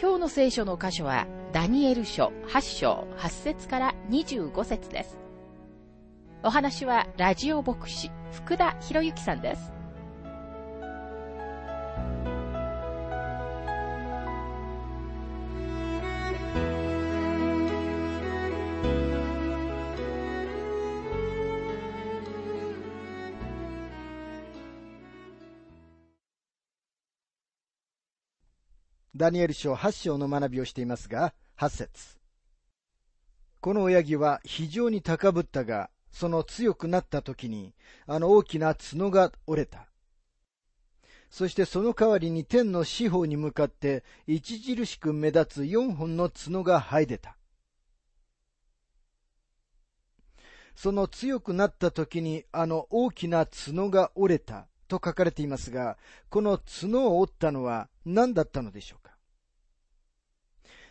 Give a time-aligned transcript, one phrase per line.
[0.00, 5.18] 今日の聖書の箇所は、ダニエル書8章8節から25節です。
[6.42, 9.79] お話は、ラジオ牧師、福田博之さんです。
[29.20, 32.16] ダニエル書8章の学びをしていますが、8節
[33.60, 37.74] この親木は非常に高ぶったが、その強くなった時に、
[38.06, 39.88] あの大きな角が折れた。
[41.28, 47.36] そしてその代わりに天の四方に向かって著しく目立つ四本の角が生え出た。
[50.74, 55.98] その強くなった時にあの大きな角が折れたと書かれていますが、
[56.30, 58.99] この角を折ったのは何だったのでしょう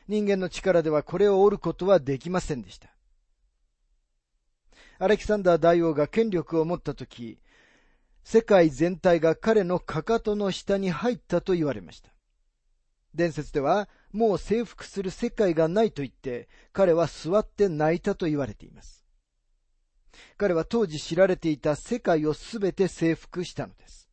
[0.09, 2.89] 人間の力ではこれを折ることはできませんでした。
[4.97, 7.37] アレキサンダー大王が権力を持ったとき、
[8.23, 12.09] 世界全体が彼のかかとの下に入ったと言われました。
[13.13, 19.05] 伝説では、もう征服する世界がないと言って、彼は座って泣いたと言われています。
[20.37, 24.09] 彼は当時知られていた世界をすべて征服したのです。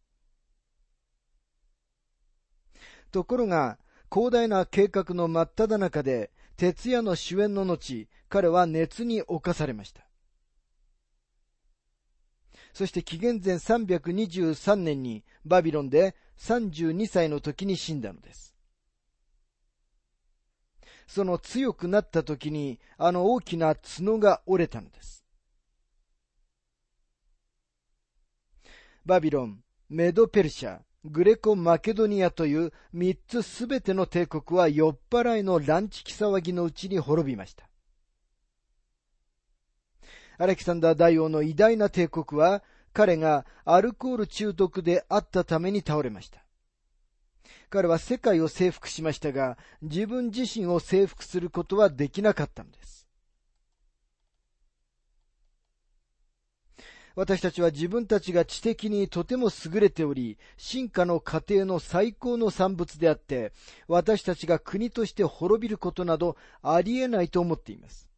[3.11, 3.79] ところが、
[4.13, 10.07] 広大な計画の真っ只中で、徹夜の主演の後、彼は熱に侵されました。
[12.73, 18.55] そして紀元前323年にバビロンで32歳の時に死んだのです。
[21.07, 25.25] その強くなった時にあの大きな角が折れたのです。
[29.05, 37.69] バビロン、メドペルシャ、グレコ・マケドニアという三つすべての帝国は酔っ払いのランチ騒ぎのうちに滅びました。
[40.39, 42.63] アレキサンダー大王の偉大な帝国は
[42.93, 46.45] 彼がアルコール中毒であったために倒れました。
[47.71, 53.06] 彼は世界を征服しましたが、自分自身を征服することはできなかったのです。
[57.17, 63.55] 私たちは自分たちが知的にとても優れており、進化の過程の最高の産物であって、
[63.89, 68.11] 私たちが国として滅びることなどありえないと思っています。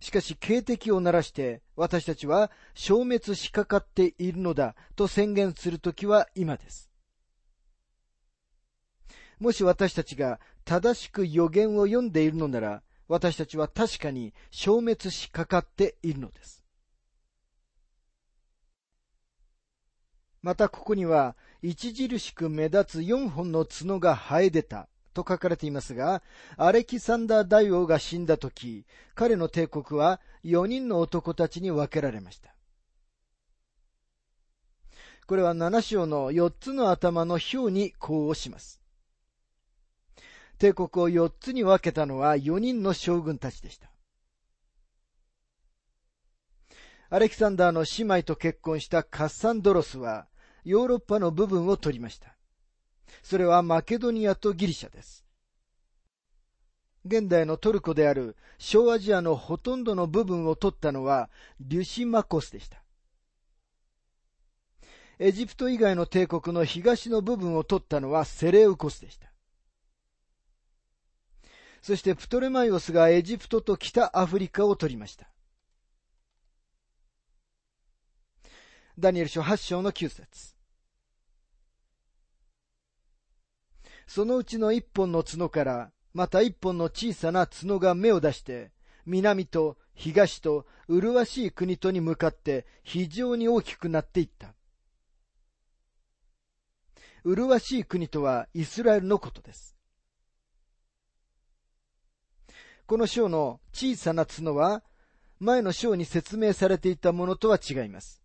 [0.00, 6.90] しかし、警笛を鳴らして、私たちは消滅しかかっているのだと宣言するときは今です。
[9.38, 16.59] もし私たちが正しく予言を読んでいるのなら、私たちは確かに消滅しかかっているのです。
[20.42, 26.22] またここには、著しく目立つ4本の角が生え出たと書かれていますが、
[26.56, 32.54] アレキサンダー大王が死んだ時、彼の帝国は4人の男たちに分けられました。
[35.26, 38.80] これは7章の4つの頭の表に呼応します。
[40.58, 43.90] 帝国を4つに分けたのは4人の将軍たちでした。
[47.12, 50.28] アレキサンダーの姉妹と結婚したカッサンドロスは、
[50.64, 52.36] ヨーロッパの部分を取りました。
[53.24, 55.24] それはマケドニアとギリシャです。
[57.04, 61.30] 現代のトルコである小アジアのほとんどの部分を取ったのは
[61.60, 62.80] リュシマコスでした。
[65.18, 69.32] エジプト以外の帝国の東の部分を取ったのはセレウコスでした。
[71.82, 75.29] そしてプトレマイオスがエジプトと北アフリカを取りました。
[79.00, 80.54] ダニエル書8章の9節
[84.06, 88.72] そのうちの一本の角から、また一本の小さな角が芽を出して、
[89.06, 94.54] 南と東と麗しい国とに向かって非常に大きくなっていった。
[97.24, 99.76] 麗しい国とはイスラエルのことです。
[102.86, 104.82] この章の小さな角は、
[105.38, 108.19] 前の章に説明されていたものとは違います。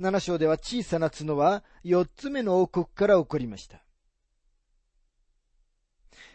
[0.00, 3.84] 7章では小さな角は4つ目の王国から起こりました。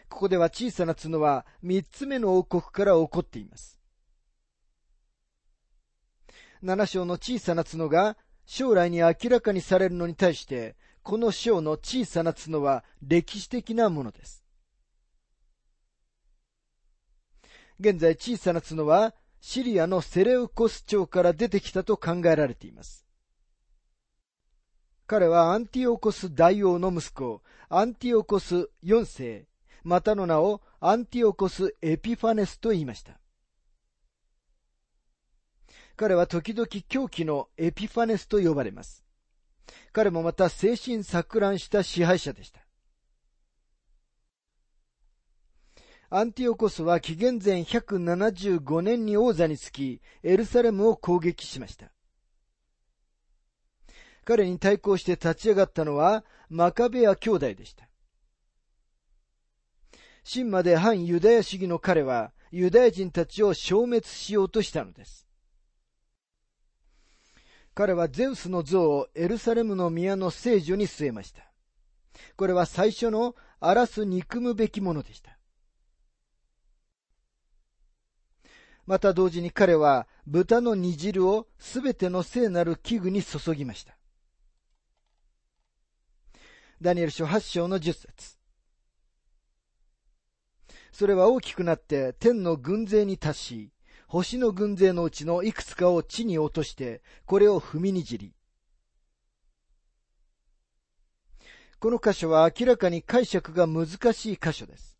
[0.08, 3.78] ここでは小さな角は三つ目の王国から起こっています。
[6.62, 14.44] 七章の小さな角が将来に明らかにされるのに対して、この章の小さな角は歴史的なものです。
[17.78, 23.06] 現在小さな角はシリアのセレウコス朝から出てきたと考えられています。
[25.10, 29.48] 彼はアンティオコス大王の息子、アンティオコス4世、
[29.82, 33.18] またの名をアンティオコスエピファネスと言いました。
[35.96, 39.04] 彼は時々狂気のエピファネスと呼ばれます。
[39.92, 42.60] 彼もまた精神錯乱した支配者でした。
[46.08, 51.90] アンティオコスは紀元前175年に王座につき、エルサレムを攻撃しました。
[54.24, 57.88] 彼に対抗して立ち上がったのはマカベア兄弟でした。
[60.24, 65.26] 真まで反ユダヤ主義の彼はユダヤ人たちを消滅しようとしたのです。
[67.74, 71.50] 彼はゼウスの像をエルサレムの宮の聖女に据えました。
[72.36, 75.38] これは最初の荒らす憎むべきものでした。
[78.86, 83.99] また同時に彼は豚の煮汁をすべての聖なる器具に注ぎました。
[86.82, 88.38] ダニエル書8章の10節
[90.92, 93.72] それは大きくなって天の軍勢に達し、
[94.06, 98.34] 星の軍勢のうちのいくつかを地に落として、これを踏みにじり。
[101.78, 104.98] この箇所は明らかに解釈が難しい箇所です。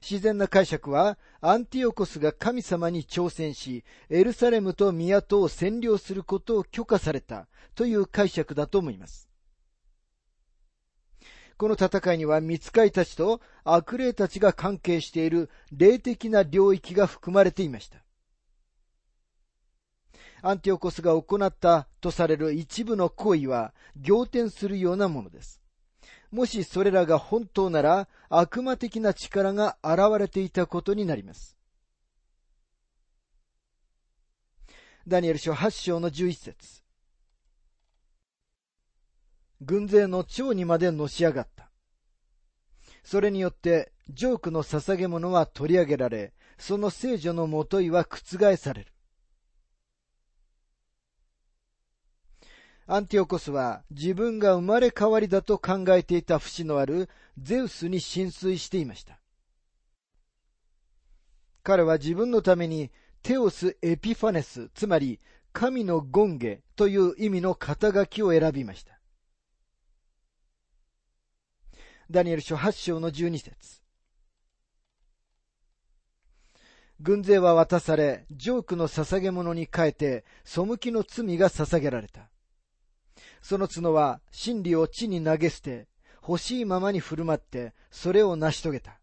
[0.00, 9.25] 自然な解釈は、アンティオコスが神様に挑戦し、エルサレムと都を占領することを許可されたという解釈だと思います。
[11.58, 17.98] この戦いには見つかいたちと悪霊たちが関係している霊的な領域が含まれていました。
[20.42, 23.72] アンティオコスが行ったとされる一部の行為は
[24.06, 25.62] 仰天するようなものです。
[26.30, 31.56] もしそれらが本当なら悪魔的な力が現れていたことになります。
[35.08, 36.85] ダニエル書8章の11節
[39.60, 41.70] 軍勢の長にまでのし上がった。
[43.02, 48.92] それによって、ジョークの捧げ物は取り上げられ、その聖女のもといは覆される。
[52.88, 59.18] アンティオコスは自分が生まれ変わりだと考えていた節のあるゼウスに浸水していました。
[61.64, 62.92] 彼は自分のために
[63.24, 65.18] テオス・エピファネス、つまり
[65.52, 68.95] 神の権下という意味の肩書きを選びました。
[72.08, 73.82] ダニエル書8章の12節
[77.00, 82.28] 軍勢は渡され、ジョークの捧げ物に変えて、背きの罪が捧げられた。
[83.42, 85.88] その角は真理を地に投げ捨て、
[86.26, 88.98] 欲しいままに振る舞って、それを成し遂げた。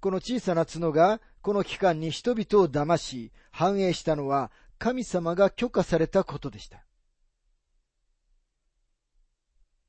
[0.00, 6.87] この小さな角が、この期間に人々を騙し、繁栄したのは、神様が許可されたことでした。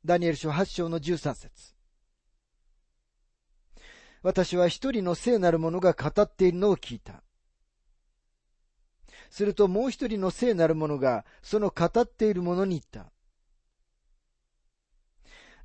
[0.05, 1.75] ダニエル書8章の13節
[4.23, 7.21] 私は一人の聖なる者が語っているのを聞いた。
[9.29, 13.11] するともう一人の聖なる者がその語っている者に言った。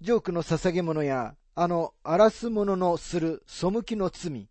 [0.01, 4.49] ジョークの捧げ物やあの荒らす者のする背きの罪、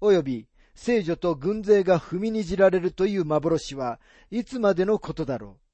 [0.00, 4.00] 及び聖女と軍勢が踏みにじられるという幻は
[4.30, 5.65] いつまでのことだろう。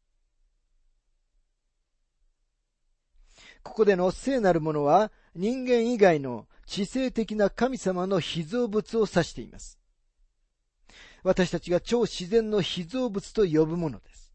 [3.63, 9.79] ここでの聖なるものは人間以外の知性的な神様の被造物を指しています。
[11.23, 14.33] 私たちが超自然の被造物と呼ぶものです。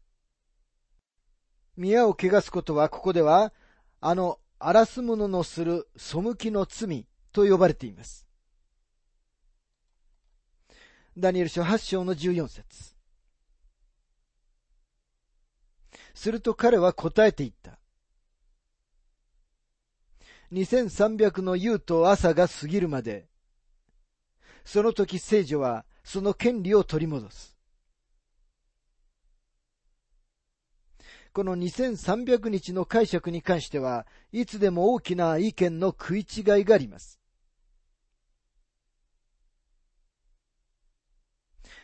[1.76, 3.52] 宮を汚すことはここでは、
[4.00, 8.26] あの荒らす者のする背きの罪と呼ばれています。
[11.16, 12.94] ダニエル書8章の14節
[16.14, 17.77] すると彼は答えていった。
[20.52, 23.28] 2300の夕と朝が過ぎるまで、
[24.64, 27.56] その時聖女はその権利を取り戻す。
[31.32, 37.20] この2300日の解釈に関しては、いつでも大きな意見の食い違いがあります。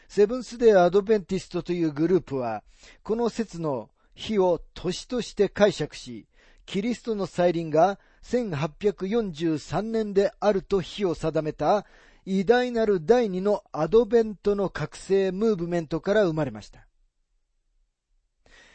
[0.09, 2.65] セブンスデーアドベンティストというグループは、
[3.03, 6.27] この説の日を年として解釈し、
[6.67, 11.87] キリストの再臨が1843年であると日を定めた
[12.27, 16.87] 偉大なる第二のアドベントの覚醒ムーブメントから生まれました。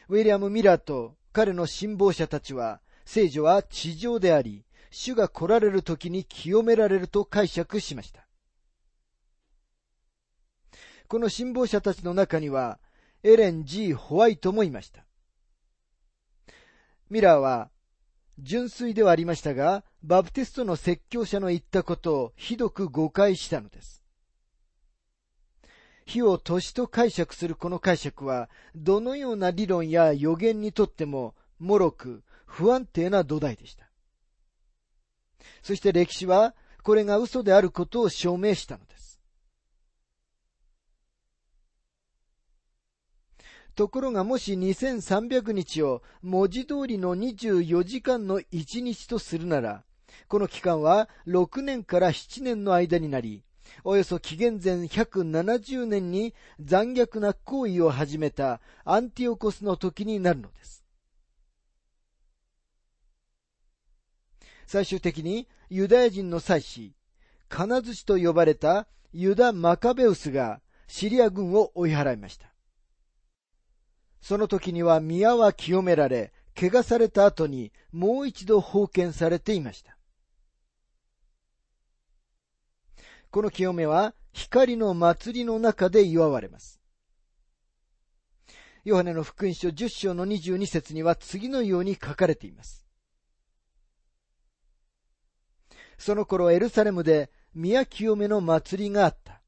[0.08, 8.28] ウィリアム・ミラーと彼の信奉者たちは、聖女は地上であり、主が来られる時に清められると解釈しました。
[11.08, 12.80] この信奉者たちの中には、
[13.24, 15.06] エレン・ G・ ホワイトもいました。
[17.10, 17.72] ミラーは、
[18.42, 24.04] 純粋ではありましたが、バプテストの説教者の言ったことをひどく誤解したのです。
[26.06, 33.90] 火を年と解釈するこの解釈は、どのような理論や予言にとっても、脆く、不安定な土台でした。
[35.62, 38.99] そして歴史は、これが嘘であることを証明したのです。
[43.80, 49.86] ところがもし2300日を文字通りの24時間の1日とするなら、
[50.28, 53.42] この期間は6年から7年の間になり、
[53.86, 60.84] およそ紀元前170年に残虐な行為を始めたアンティオコスの時になるのです。
[64.68, 66.92] 最終的にユダヤ人の祭司、
[67.48, 70.60] 金槌と呼ばれたユダ・マカベウスが
[70.90, 72.50] シリア軍を追い払いました。
[74.22, 79.98] その時には宮は清められ、汚された後にもう一度封建されていました。
[83.32, 86.80] この清めは光の祭りの中で祝われます。
[88.84, 92.88] ヨハネの福音書10章の22節には次のように書かれています。
[95.98, 99.39] その頃エルサレムで宮清めの祭りがあった。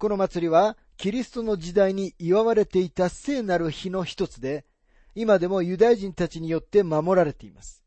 [0.00, 4.64] この祭りはキリストの時代に祝われていた聖なる日の一つで、
[5.14, 7.84] 今でもユダヤ人たちによって守られています。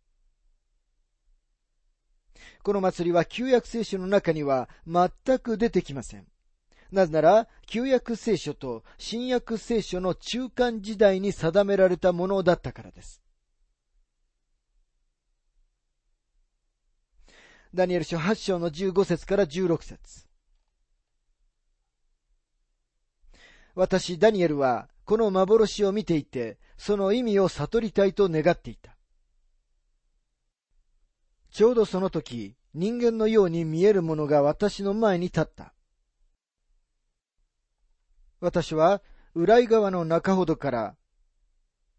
[2.62, 6.28] この祭りは旧約聖書の中には全く出てきません。
[6.92, 13.24] なぜなら、旧約聖書と新約聖書の中間時代に定められたものだったからです。
[17.74, 20.28] ダニエル書8章の15節から16節
[23.76, 28.96] 私、ダニエルは、この幻を見ていて、その意味を悟りたいと願っていた。
[31.52, 35.74] ちょうどその時、人間のように見えるものが私の前に立った。
[38.40, 39.02] 私は、
[39.36, 40.96] 裏井川の中ほどから、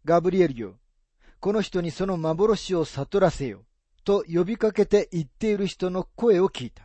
[0.05, 0.79] ガブリエルよ、
[1.39, 3.65] この人にその幻を悟らせよ、
[4.03, 6.84] と呼びかけて言っている人の声を聞いた。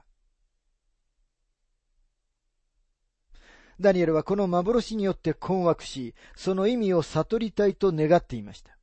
[3.80, 8.76] ダニエルはこの幻によって困惑し、その意味を悟りたいと願っていました。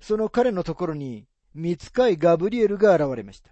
[0.00, 3.50] その彼のところに、見つかいガブリエルが現れました。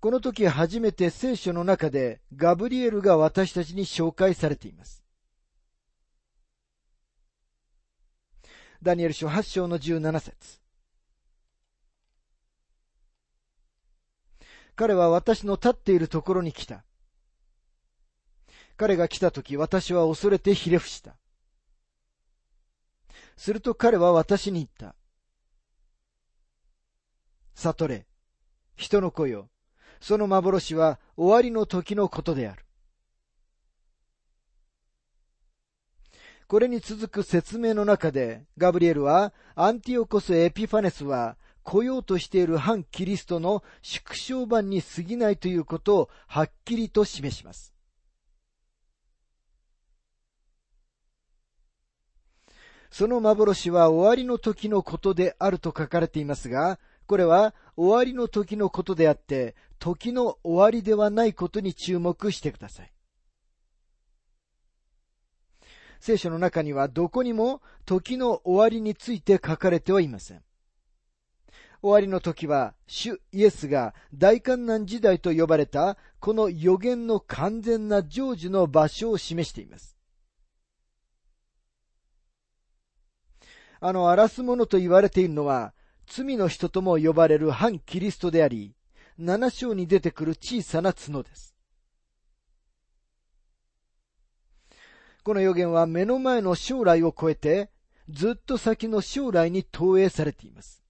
[0.00, 5.02] この時初めて聖書の中でガブリエルが私たちに紹介されています。
[8.82, 10.60] ダニエル書8章の17節
[14.76, 16.84] 彼は私の立っているところに来た。
[18.76, 21.16] 彼が来た時私は恐れてひれ伏した。
[23.36, 24.94] すると彼は私に言った。
[27.54, 28.06] 悟れ、
[28.76, 29.48] 人の子よ、
[30.00, 32.64] その幻は終わりの時のことである。
[36.46, 47.73] これに続く説明の中で、ガブリエルは、アンティオコス・エピファネスは、来ようとしている反キリストの縮小版に過ぎないということをはっきりと示します。
[52.96, 62.92] その幻は終わりの時のことであると書かれていますが、これは終わりの時のことであって、時の終わりではないことに注目してください。
[65.98, 70.44] 聖書の中にはどこにも時の終わりについて書かれてはいません。
[71.82, 79.93] 終わりの時は、主イエスが大観難時代と呼ばれたこの予言の完全な成就の場所を示しています。
[83.86, 85.74] あの荒らす者と言われているのは、
[86.06, 88.74] 罪の人とも呼ばれる反キリストであり、
[89.18, 91.54] 七章に出てくる小さな角です。
[95.22, 97.68] この予言は目の前の将来を超えて、
[98.08, 100.82] ずっと先の将来に投影されています。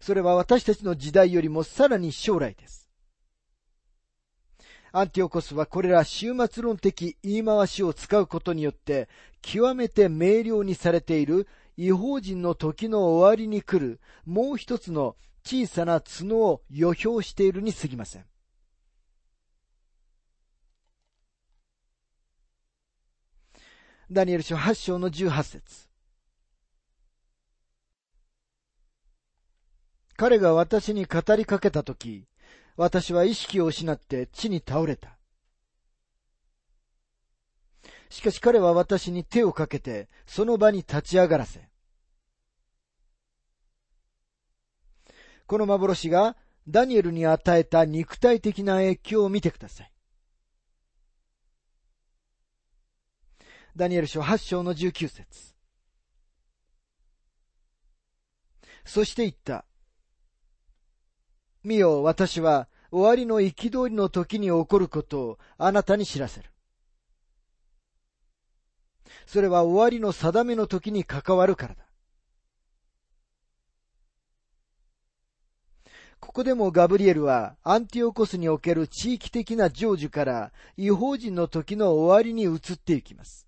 [0.00, 2.79] それは私たちの時代よりもさらに将来です。
[4.92, 9.08] アンティオコスはこれら終末論的言い回しを使うことによって、
[9.42, 18.24] 極めて明瞭にされている違法人の時の終わりに来るもう一つの小さな角を予表しているに過ぎません。
[24.10, 25.88] ダニエル書8章の18節
[30.16, 32.26] 彼が私に語りかけたとき、
[32.80, 35.18] 私は意識を失って地に倒れた。
[38.08, 41.68] しかし彼は私に手をかけて、その場に立ち上がらせ。
[45.46, 49.92] この幻がダニエルに与えた肉体的な影響を見てください。
[53.76, 55.54] ダニエル書8章の19節
[58.86, 59.66] そして言った。
[61.62, 66.50] 見よ、私は終わりの憤りの時に起こることをあなたに知らせる。
[69.26, 71.84] それは終わりの定めの時に関わるからだ。
[76.18, 83.46] ここでもガブリエルはアンティオコスにおける地域的な成就から違法人の時の終わりに移っていきます。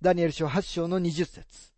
[0.00, 1.72] ダニエル書8章の20節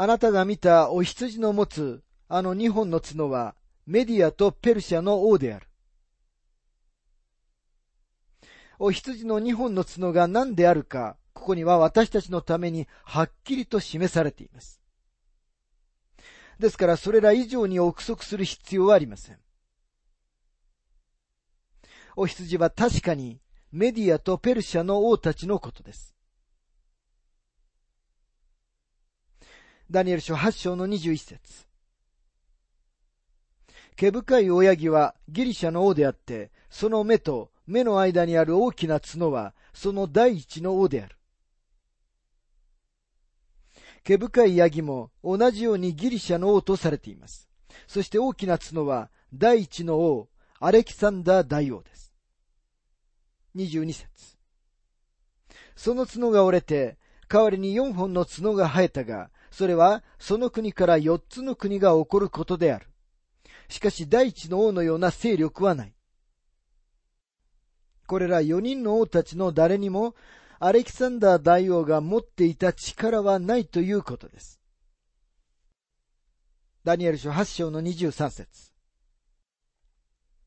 [0.00, 5.66] あなたが見たお羊の持つあの二本の角はメディアとペルシャの王である。
[8.78, 14.80] お羊の二本の角が何であるか、ここには私たちのためにはっきりと示されています。
[16.60, 19.38] ですからそれら以上に憶測する必要はありません。
[22.14, 23.40] お羊は確かに
[23.72, 26.14] メディアとペルシャの王たちのことです。
[29.90, 31.66] ダニエル書8章の21節
[33.96, 41.16] 毛深い親木はギリシャの王であって、その目と目の間にある大きな角は、その第一の王である。
[44.04, 47.48] 毛深いヤギも同じようにギリシャの王とされています。
[47.86, 50.28] そして大きな角は第一の王、
[50.60, 52.14] アレキサンダー大王です。
[53.56, 54.08] 22節
[55.74, 56.98] その角が折れて、
[57.28, 62.86] 代わりに4本の角が生えたが、それはその国から4つの国が起こることである。
[63.68, 65.94] しかし第一の王のような勢力はない。
[68.06, 70.14] これら4人の王たちの誰にも、
[70.60, 74.60] アレキサンダー大王が持っていた力はないということです。
[76.84, 78.72] ダニエル書8章の23節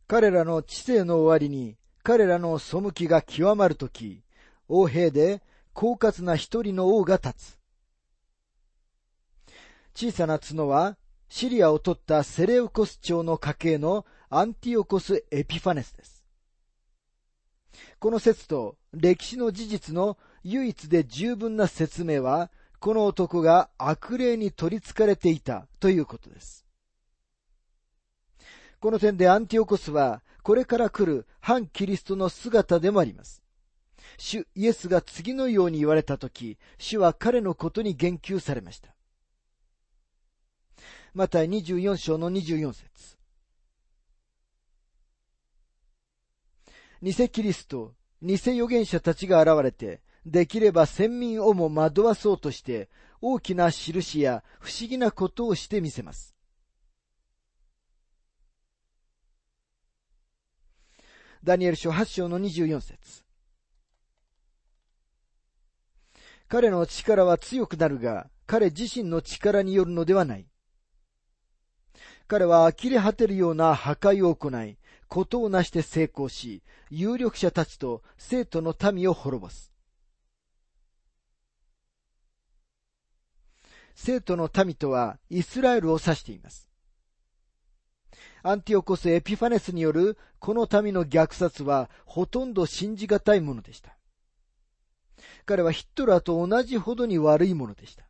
[0.07, 4.23] 彼らの知性の終わりに彼らの背きが極まるとき、
[4.69, 5.43] 王兵で
[5.75, 7.60] 狡猾な一人の王が立つ。
[9.93, 10.97] 小さな角は、
[11.29, 16.25] シリアを取ったセレウコス朝の家系のアンティオコス・エピファネスです。
[17.99, 26.65] この説と歴史の事実の唯一で十分な説明は、この男が悪霊に取り憑かれていたということです。
[28.79, 33.43] この点でアンティオコスはこれから来る反キリストの姿でもあります。
[34.17, 38.95] 主イエスが次のように言われたとき、主は彼のことに言及されました。
[41.13, 43.17] また24章の24節
[47.01, 52.89] 偽キリスト、偽預言者たちが現れて、できれば先民をも惑わそうとして、
[53.21, 56.35] 大きな印や不思議なことをしてみせます。
[61.43, 63.23] ダニエル書8章の24節
[66.47, 70.50] 彼の力は強くなるが、彼自身の力によるのではない。
[72.31, 74.77] 彼は呆れ果てるような破壊を行い、
[75.09, 79.73] ことをなして成功し、有力者たちと生徒の民を滅ぼす。
[83.95, 86.69] 生徒の民とはイスラエルを指しています。
[88.43, 93.97] アンティオコス・エピファネスによるこの民の虐殺はほとんど信じがたいものでした。
[95.45, 98.05] 彼はヒットラーと同じほどに悪いものでした。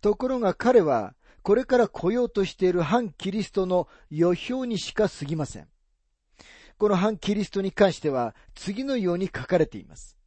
[0.00, 1.15] ところが彼は
[1.46, 5.68] これから来ようとしている反キリストの予表にしか過ぎません。
[6.76, 10.18] この反キリストに関しては次のように書かれています。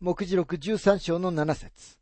[0.00, 1.96] 目次録13章の7節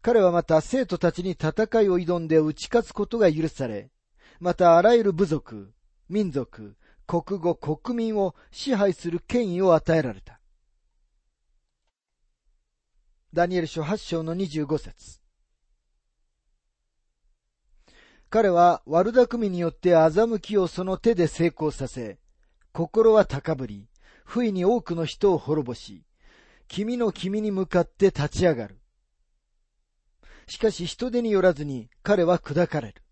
[0.00, 1.50] 彼はまた生徒たちに戦
[1.82, 3.90] いを挑んで打ち勝つことが許され、
[4.40, 5.74] またあらゆる部族、
[6.08, 10.37] 民族、国語、国民を支配する権威を与えられた。
[13.34, 15.20] ダニエル書8章の25節
[18.30, 22.18] 彼は悪巧みによって欺きをその手で成功させ、
[22.72, 23.86] 心は高ぶり、
[24.24, 26.04] 不意に多くの人を滅ぼし、
[26.68, 28.78] 君の君に向かって立ち上がる。
[30.46, 33.02] しかし人手によらずに彼は砕かれる。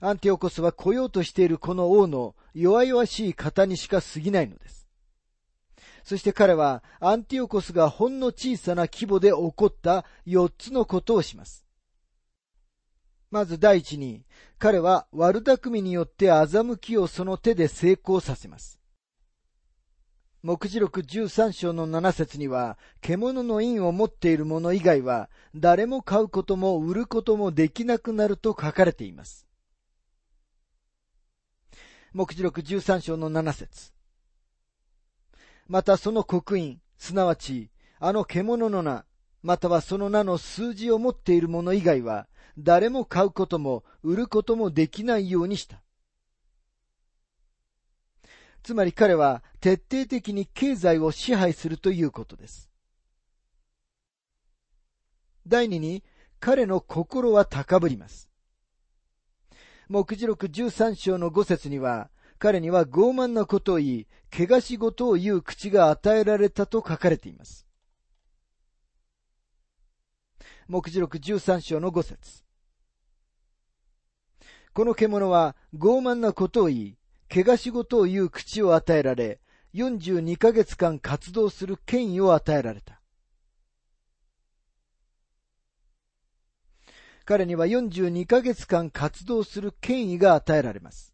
[0.00, 4.83] アンティオコスは来ようとしているこの王の弱々しい方にしか過ぎないのです。
[6.04, 11.64] そして彼はアンティオコスがほんの小さな規模で起こった四つのことをします。
[13.30, 14.24] まず第一に、
[14.58, 18.78] 彼は悪巧みによって欺きをその手で成功させます。
[20.42, 29.48] 目次録13章の7節には、獣の印を持っている者以外は、誰も買うことも売ることもできなくなると書かれています。
[32.12, 33.93] 目次録13章の7節
[35.66, 39.04] またその刻印、すなわち、あの獣の名、
[39.42, 45.82] またはその名の数字を持っている者以外は、誰も買うことも売ることもできないようにした。
[48.62, 52.70] つまり彼は徹底的に経済を支配するということです。
[55.46, 56.02] 第二に、
[56.40, 58.30] 彼の心は高ぶります。
[59.88, 62.10] 目次録13章の5節には、
[62.44, 67.66] 彼には傲慢なことを言い、怪我し事を言う口が与えられたと書かれています。
[70.68, 72.44] 目次録13章の5節
[74.74, 76.96] この獣は傲慢なことを言い、
[77.32, 79.40] 怪我し事を言う口を与えられ、
[79.72, 83.00] 42ヶ月間活動する権威を与えられた。
[87.24, 91.13] 彼には42ヶ月間活動する権威が与えられます。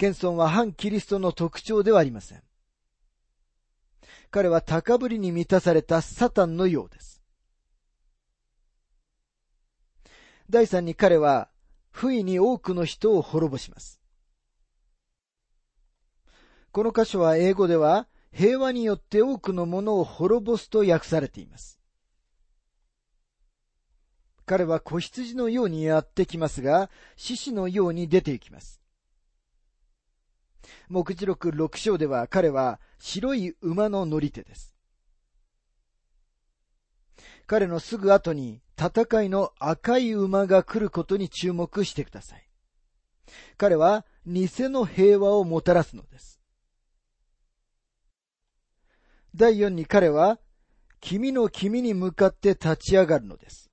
[0.00, 2.42] 謙遜は反キリストの特徴ではありません。
[4.30, 7.22] 彼は高ぶりに満たされたサタンのようです。
[10.48, 11.50] 第三に彼は、
[11.90, 14.00] 不意に多くの人を滅ぼします。
[16.72, 21.78] この箇所は英語では、平和によって多くのものを滅ぼすと訳されています。
[24.46, 28.79] 彼は子羊のようにやってきますが、獅子のように出て行きます。
[30.88, 34.74] 目次録六章では彼は白い馬の乗り手です。
[37.46, 42.48] 彼のすぐ後に戦いの赤い馬が来ることに注目してください。
[43.56, 46.40] 彼は偽の平和をもたらすのです。
[49.34, 50.38] 第4に彼は、
[51.00, 53.70] 君の君に向かって立ち上がるのです。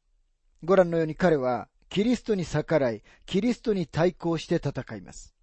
[0.63, 5.36] ご覧のように彼は、キリストに逆らい、キリストに対抗して戦います。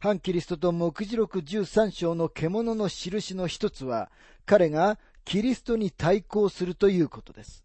[0.00, 4.10] 反キリストと目次録13章の獣の印の一つは、
[4.46, 7.64] 彼がキリストに対抗するということです。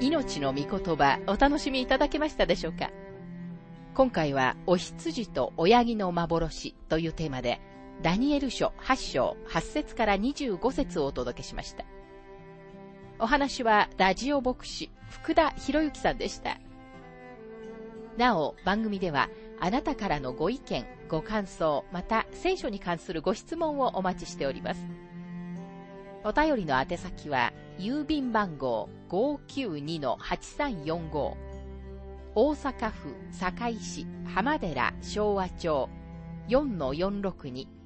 [0.00, 2.90] 命の御言葉お楽しみいただけましたでしょうか？
[3.94, 7.60] 今回はお羊と親木の幻というテーマで
[8.02, 11.84] ダニエル書8章8節から25節をお届けしました。
[13.18, 16.58] お話はラジオ牧師福田博之さんでした。
[18.16, 19.28] なお番組では
[19.60, 24.80] あなたからのご意見、ご感想、また聖書に関するご質問をお待ちしております。
[26.22, 31.34] お便りの宛先は郵便番号592-8345
[32.34, 35.88] 大阪府堺市浜寺昭和町
[36.48, 37.77] 4-462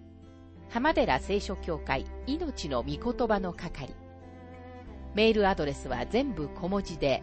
[0.73, 3.95] 浜寺聖書協会命の御言葉の係
[5.15, 7.23] メールアドレスは全部小文字で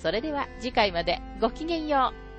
[0.00, 2.29] それでは次回までごきげんよう。